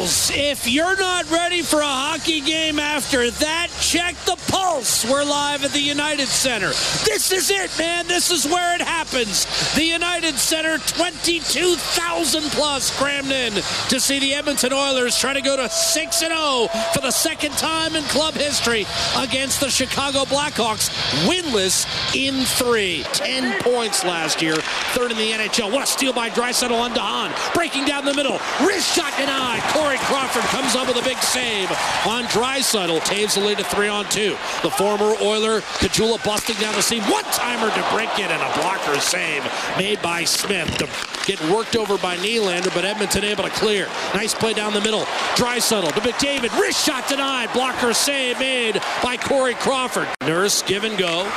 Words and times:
Eagles, 0.00 0.30
if 0.32 0.66
you're 0.66 0.96
not 0.96 1.30
ready 1.30 1.60
for 1.60 1.80
a 1.80 1.84
hockey 1.84 2.40
game 2.40 2.78
after 2.78 3.30
that, 3.30 3.69
check 3.90 4.14
the 4.24 4.38
pulse. 4.52 5.04
We're 5.04 5.24
live 5.24 5.64
at 5.64 5.72
the 5.72 5.80
United 5.80 6.28
Center. 6.28 6.68
This 7.04 7.32
is 7.32 7.50
it, 7.50 7.76
man. 7.76 8.06
This 8.06 8.30
is 8.30 8.46
where 8.46 8.76
it 8.76 8.80
happens. 8.80 9.46
The 9.74 9.82
United 9.82 10.36
Center, 10.38 10.78
22,000 10.78 12.42
plus 12.52 12.96
crammed 12.96 13.32
in 13.32 13.52
to 13.54 13.98
see 13.98 14.20
the 14.20 14.32
Edmonton 14.32 14.72
Oilers 14.72 15.18
try 15.18 15.32
to 15.32 15.40
go 15.40 15.56
to 15.56 15.68
6 15.68 16.18
0 16.20 16.68
for 16.94 17.00
the 17.00 17.10
second 17.10 17.50
time 17.58 17.96
in 17.96 18.04
club 18.04 18.34
history 18.34 18.86
against 19.16 19.58
the 19.58 19.68
Chicago 19.68 20.22
Blackhawks, 20.22 20.88
winless 21.26 21.84
in 22.14 22.44
three. 22.44 23.02
10 23.12 23.60
points 23.60 24.04
last 24.04 24.40
year, 24.40 24.54
third 24.94 25.10
in 25.10 25.16
the 25.16 25.32
NHL. 25.32 25.72
What 25.72 25.82
a 25.82 25.86
steal 25.86 26.12
by 26.12 26.30
Draisaitl 26.30 26.80
on 26.80 26.92
DeHaan. 26.92 27.54
Breaking 27.54 27.86
down 27.86 28.04
the 28.04 28.14
middle. 28.14 28.38
Wrist 28.64 28.94
shot 28.94 29.12
denied. 29.18 29.62
Corey 29.72 29.98
Crawford 29.98 30.44
comes 30.44 30.76
up 30.76 30.86
with 30.86 30.96
a 30.96 31.02
big 31.02 31.18
save 31.18 31.68
on 32.06 32.22
Draisaitl. 32.26 33.00
Toews 33.00 33.34
the 33.34 33.40
lead 33.40 33.58
to 33.58 33.64
on 33.88 34.04
two. 34.08 34.36
The 34.62 34.70
former 34.70 35.14
Oiler, 35.22 35.60
Caggiula 35.80 36.22
busting 36.24 36.56
down 36.56 36.74
the 36.74 36.82
seam. 36.82 37.02
One 37.04 37.24
timer 37.24 37.68
to 37.68 37.94
break 37.94 38.10
it 38.18 38.30
and 38.30 38.42
a 38.42 38.60
blocker 38.60 38.98
save 39.00 39.44
made 39.76 40.00
by 40.02 40.24
Smith. 40.24 40.76
To 40.78 40.88
get 41.26 41.40
worked 41.50 41.76
over 41.76 41.96
by 41.98 42.16
Nylander, 42.16 42.74
but 42.74 42.84
Edmonton 42.84 43.24
able 43.24 43.44
to 43.44 43.50
clear. 43.50 43.86
Nice 44.14 44.34
play 44.34 44.52
down 44.52 44.72
the 44.72 44.80
middle. 44.80 45.04
Draisaitl 45.36 45.92
to 45.92 46.00
McDavid. 46.00 46.58
Wrist 46.58 46.84
shot 46.84 47.08
denied. 47.08 47.52
Blocker 47.52 47.92
save 47.92 48.38
made 48.38 48.80
by 49.02 49.16
Corey 49.16 49.54
Crawford. 49.54 50.08
Nurse 50.22 50.62
give 50.62 50.84
and 50.84 50.98
go. 50.98 51.30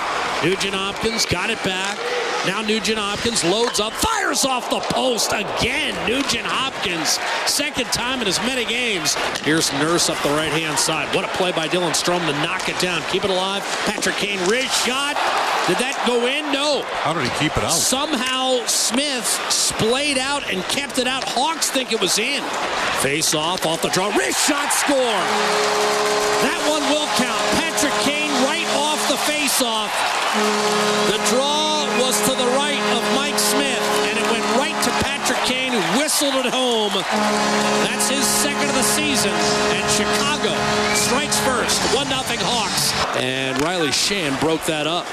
Nugent 0.43 0.75
Hopkins 0.75 1.25
got 1.25 1.49
it 1.49 1.63
back. 1.63 1.97
Now 2.45 2.61
Nugent 2.61 2.99
Hopkins 2.99 3.45
loads 3.45 3.79
up, 3.79 3.93
fires 3.93 4.43
off 4.43 4.69
the 4.69 4.81
post 4.91 5.31
again. 5.31 5.95
Nugent 6.05 6.43
Hopkins, 6.43 7.17
second 7.49 7.85
time 7.95 8.21
in 8.21 8.27
as 8.27 8.37
many 8.39 8.65
games. 8.65 9.15
Here's 9.47 9.71
Nurse 9.79 10.09
up 10.09 10.21
the 10.21 10.35
right 10.35 10.51
hand 10.51 10.77
side. 10.77 11.07
What 11.15 11.23
a 11.23 11.29
play 11.39 11.53
by 11.53 11.69
Dylan 11.69 11.95
Strome 11.95 12.27
to 12.27 12.33
knock 12.43 12.67
it 12.67 12.77
down, 12.81 13.01
keep 13.03 13.23
it 13.23 13.29
alive. 13.29 13.63
Patrick 13.85 14.15
Kane, 14.15 14.37
wrist 14.49 14.75
shot. 14.85 15.15
Did 15.71 15.79
that 15.79 15.95
go 16.05 16.27
in? 16.27 16.51
No. 16.51 16.83
How 17.07 17.13
did 17.13 17.23
he 17.23 17.31
keep 17.39 17.55
it 17.55 17.63
out? 17.63 17.71
Somehow 17.71 18.59
Smith 18.67 19.23
splayed 19.47 20.17
out 20.17 20.43
and 20.51 20.61
kept 20.63 20.99
it 20.99 21.07
out. 21.07 21.23
Hawks 21.23 21.71
think 21.71 21.93
it 21.93 22.01
was 22.01 22.19
in. 22.19 22.43
Face 22.99 23.33
off, 23.33 23.65
off 23.65 23.81
the 23.81 23.87
draw. 23.95 24.11
Wrist 24.11 24.43
shot 24.43 24.67
score. 24.75 25.23
That 26.43 26.59
one 26.67 26.83
will 26.91 27.07
count. 27.15 27.39
Patrick 27.55 27.95
Kane 28.03 28.35
right 28.43 28.67
off 28.75 28.99
the 29.07 29.15
face 29.23 29.61
off. 29.61 30.22
The 30.33 31.19
draw 31.29 31.85
was 32.01 32.19
to 32.21 32.33
the 32.33 32.47
right 32.57 32.81
of 32.97 33.03
Mike 33.15 33.37
Smith, 33.37 33.83
and 34.09 34.17
it 34.17 34.25
went 34.31 34.43
right 34.57 34.73
to 34.83 34.89
Patrick 35.05 35.37
Kane, 35.45 35.73
who 35.73 35.99
whistled 35.99 36.33
it 36.33 36.51
home. 36.51 36.91
That's 37.85 38.09
his 38.09 38.25
second 38.25 38.67
of 38.67 38.73
the 38.73 38.81
season, 38.81 39.29
and 39.29 39.87
Chicago 39.91 40.55
strikes 40.95 41.39
first, 41.41 41.79
1 41.93 42.07
0 42.07 42.17
Hawks. 42.41 42.91
And 43.15 43.61
Riley 43.61 43.89
Sheahan 43.89 44.39
broke 44.39 44.65
that 44.65 44.87
up. 44.87 45.05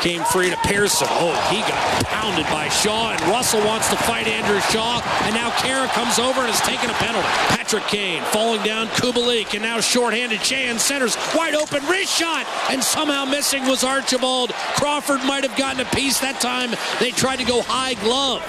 Came 0.00 0.22
free 0.24 0.50
to 0.50 0.56
Pearson. 0.58 1.08
Oh, 1.10 1.34
he 1.50 1.60
got 1.62 2.04
pounded 2.04 2.46
by 2.46 2.68
Shaw, 2.68 3.12
and 3.12 3.20
Russell 3.22 3.64
wants 3.64 3.88
to 3.90 3.96
fight 3.96 4.28
Andrew 4.28 4.60
Shaw, 4.60 5.00
and 5.24 5.34
now 5.34 5.50
Kara 5.58 5.88
comes 5.88 6.18
over 6.18 6.40
and 6.40 6.50
is 6.50 6.60
taking 6.60 6.90
a 6.90 6.94
penalty. 6.94 7.26
Patrick 7.48 7.84
Kane 7.84 8.22
falling 8.24 8.62
down 8.62 8.86
Kubalik, 8.88 9.54
and 9.54 9.62
now 9.62 9.80
shorthanded 9.80 10.40
Sheahan 10.40 10.78
centers 10.78 11.16
wide 11.34 11.54
open 11.54 11.84
wrist 11.86 12.12
shot, 12.12 12.46
and 12.70 12.82
somehow 12.82 13.24
missing 13.24 13.64
was 13.66 13.82
Archibald. 13.82 14.52
Crawford 14.76 15.24
might 15.24 15.44
have 15.44 15.56
gotten 15.56 15.80
a 15.80 15.90
piece 15.90 16.20
that 16.20 16.40
time. 16.40 16.70
They 17.00 17.10
tried 17.10 17.36
to 17.36 17.44
go 17.44 17.62
high 17.62 17.94
glove. 17.94 18.42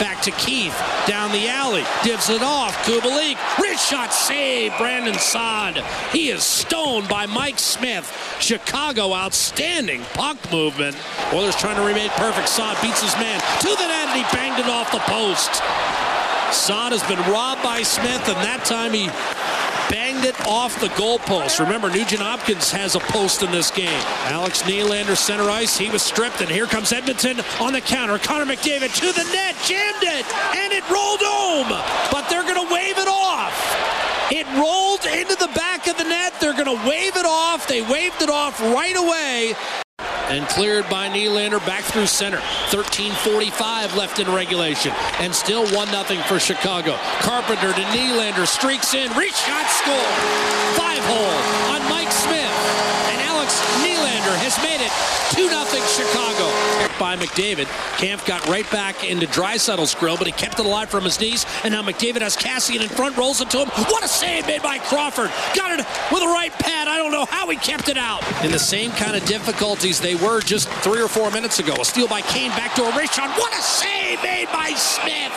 Back 0.00 0.22
to 0.22 0.30
Keith 0.32 0.76
down 1.06 1.30
the 1.30 1.48
alley, 1.48 1.84
divs 2.02 2.30
it 2.30 2.42
off. 2.42 2.74
Kubalik 2.86 3.36
wrist 3.58 3.88
shot 3.88 4.12
save. 4.12 4.72
Brandon 4.78 5.18
Saad. 5.18 5.84
He 6.12 6.30
is 6.30 6.42
stoned 6.42 7.08
by 7.08 7.26
Mike 7.26 7.58
Smith. 7.58 8.10
Chicago 8.40 9.12
outstanding 9.12 10.02
puck 10.14 10.38
movement. 10.50 10.79
Oilers 11.32 11.56
trying 11.56 11.76
to 11.76 11.82
remain 11.82 12.08
perfect. 12.10 12.48
Saad 12.48 12.80
beats 12.80 13.02
his 13.02 13.14
man 13.16 13.40
to 13.60 13.68
the 13.68 13.86
net, 13.86 14.08
and 14.08 14.16
he 14.16 14.24
banged 14.32 14.58
it 14.58 14.66
off 14.66 14.90
the 14.90 14.98
post. 15.00 15.60
Saad 16.52 16.92
has 16.92 17.02
been 17.04 17.20
robbed 17.30 17.62
by 17.62 17.82
Smith, 17.82 18.26
and 18.26 18.36
that 18.40 18.64
time 18.64 18.92
he 18.92 19.06
banged 19.92 20.24
it 20.24 20.34
off 20.46 20.80
the 20.80 20.88
goalpost. 20.96 21.60
Remember, 21.60 21.90
Nugent 21.90 22.22
Hopkins 22.22 22.70
has 22.72 22.94
a 22.94 23.00
post 23.00 23.42
in 23.42 23.50
this 23.50 23.70
game. 23.70 24.00
Alex 24.24 24.62
Nylander 24.62 25.16
center 25.16 25.50
ice. 25.50 25.76
He 25.76 25.90
was 25.90 26.02
stripped, 26.02 26.40
and 26.40 26.48
here 26.48 26.66
comes 26.66 26.92
Edmonton 26.92 27.40
on 27.60 27.72
the 27.72 27.80
counter. 27.80 28.18
Connor 28.18 28.46
McDavid 28.46 28.94
to 28.96 29.12
the 29.12 29.24
net, 29.32 29.54
jammed 29.66 30.02
it, 30.02 30.26
and 30.56 30.72
it 30.72 30.88
rolled 30.88 31.20
home. 31.22 31.68
But 32.10 32.28
they're 32.30 32.42
going 32.42 32.66
to 32.66 32.72
wave 32.72 32.96
it 32.96 33.08
off. 33.08 33.52
It 34.32 34.46
rolled 34.56 35.04
into 35.04 35.36
the 35.36 35.52
back 35.54 35.86
of 35.88 35.98
the 35.98 36.04
net. 36.04 36.32
They're 36.40 36.54
going 36.54 36.70
to 36.70 36.88
wave 36.88 37.16
it 37.16 37.26
off. 37.26 37.66
They 37.66 37.82
waved 37.82 38.22
it 38.22 38.30
off 38.30 38.60
right 38.60 38.96
away 38.96 39.54
and 40.30 40.46
cleared 40.48 40.88
by 40.88 41.08
Nylander 41.08 41.64
back 41.66 41.82
through 41.82 42.06
center. 42.06 42.40
13:45 42.70 43.96
left 43.96 44.20
in 44.20 44.32
regulation, 44.32 44.92
and 45.18 45.34
still 45.34 45.66
one 45.74 45.88
0 45.88 46.22
for 46.22 46.38
Chicago. 46.38 46.96
Carpenter 47.20 47.72
to 47.72 47.84
Nylander 47.92 48.46
streaks 48.46 48.94
in, 48.94 49.12
reach 49.14 49.34
shot, 49.34 49.66
score. 49.68 50.10
Five 50.78 51.04
hole 51.04 51.74
on 51.74 51.82
Mike 51.90 52.12
Smith, 52.12 52.54
and 53.10 53.20
Alex 53.22 53.60
Nylander 53.82 54.36
has 54.38 54.56
made 54.62 54.80
it 54.80 54.92
2 55.34 55.48
0 55.48 55.86
Chicago. 55.86 56.89
By 57.00 57.16
McDavid, 57.16 57.64
Kampf 57.96 58.26
got 58.26 58.46
right 58.46 58.70
back 58.70 59.08
into 59.08 59.26
Draisaitl's 59.26 59.94
grill, 59.94 60.18
but 60.18 60.26
he 60.26 60.34
kept 60.34 60.60
it 60.60 60.66
alive 60.66 60.90
from 60.90 61.04
his 61.04 61.18
knees, 61.18 61.46
and 61.64 61.72
now 61.72 61.80
McDavid 61.80 62.20
has 62.20 62.36
Kassian 62.36 62.82
in 62.82 62.90
front, 62.90 63.16
rolls 63.16 63.40
it 63.40 63.48
to 63.50 63.60
him. 63.60 63.68
What 63.68 64.04
a 64.04 64.08
save 64.08 64.46
made 64.46 64.62
by 64.62 64.76
Crawford! 64.76 65.30
Got 65.56 65.80
it 65.80 65.86
with 66.12 66.22
a 66.22 66.26
right 66.26 66.52
pad. 66.52 66.88
I 66.88 66.98
don't 66.98 67.10
know 67.10 67.24
how 67.24 67.48
he 67.48 67.56
kept 67.56 67.88
it 67.88 67.96
out. 67.96 68.22
In 68.44 68.52
the 68.52 68.58
same 68.58 68.90
kind 68.90 69.16
of 69.16 69.24
difficulties 69.24 69.98
they 69.98 70.14
were 70.14 70.42
just 70.42 70.68
three 70.84 71.00
or 71.00 71.08
four 71.08 71.30
minutes 71.30 71.58
ago. 71.58 71.74
A 71.80 71.84
steal 71.86 72.06
by 72.06 72.20
Kane, 72.20 72.50
backdoor 72.50 72.92
race 72.92 73.14
shot. 73.14 73.30
What 73.38 73.58
a 73.58 73.62
save 73.62 74.22
made 74.22 74.48
by 74.52 74.74
Smith! 74.76 75.32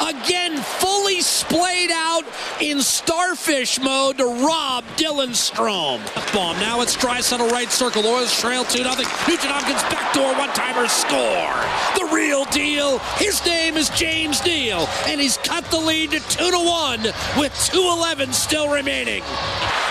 Again, 0.00 0.56
fully 0.58 1.20
splayed 1.20 1.90
out 1.92 2.24
in 2.60 2.80
starfish 2.80 3.80
mode 3.80 4.18
to 4.18 4.24
rob 4.24 4.84
Dylan 4.96 5.30
Strome. 5.30 6.02
Bomb. 6.32 6.58
Now 6.60 6.80
it's 6.80 6.96
Draisaitl 6.96 7.50
right 7.50 7.70
circle. 7.70 8.06
Oilers 8.06 8.38
trail 8.40 8.64
2 8.64 8.78
0. 8.78 8.88
Nugent 8.88 9.52
Hopkins 9.52 9.82
backdoor 9.92 10.34
one 10.38 10.50
timer 10.50 10.88
score. 10.88 11.54
The 11.96 12.14
real 12.14 12.44
deal. 12.46 12.98
His 13.16 13.44
name 13.44 13.76
is 13.76 13.90
James 13.90 14.44
Neal, 14.44 14.88
and 15.06 15.20
he's 15.20 15.36
cut 15.38 15.64
the 15.66 15.78
lead 15.78 16.12
to 16.12 16.20
2 16.20 16.50
to 16.50 16.58
1 16.58 17.02
with 17.38 17.52
2.11 17.52 18.32
still 18.32 18.68
remaining. 18.68 19.22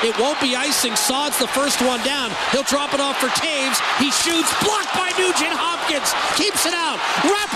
It 0.04 0.18
won't 0.18 0.42
be 0.42 0.56
icing. 0.56 0.96
Saad's 0.96 1.38
the 1.38 1.48
first 1.48 1.80
one 1.82 2.02
down. 2.04 2.32
He'll 2.52 2.64
drop 2.64 2.94
it 2.94 3.00
off 3.00 3.22
for 3.22 3.30
Toews. 3.38 3.78
He 4.02 4.10
shoots, 4.10 4.50
blocked 4.66 4.94
by 4.98 5.14
Nugent 5.14 5.54
Hopkins. 5.54 6.10
Keeps 6.34 6.66
it 6.66 6.74
out. 6.74 6.98
Wrap 7.22 7.54